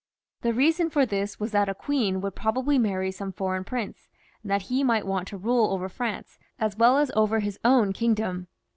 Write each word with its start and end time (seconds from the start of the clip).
The 0.41 0.51
reason 0.51 0.89
for 0.89 1.05
this 1.05 1.39
was 1.39 1.51
that 1.51 1.69
a 1.69 1.75
queen 1.75 2.21
would 2.21 2.33
probably 2.33 2.79
marry 2.79 3.11
some 3.11 3.31
foreign 3.31 3.63
prince, 3.63 4.09
and 4.41 4.49
that 4.49 4.63
he 4.63 4.83
might 4.83 5.05
want 5.05 5.27
to 5.27 5.37
rule 5.37 5.71
over 5.71 5.87
France, 5.89 6.39
as 6.57 6.75
well 6.75 6.97
as 6.97 7.11
over 7.15 7.37
his 7.39 7.59
own 7.63 7.93
kingdom. 7.93 8.47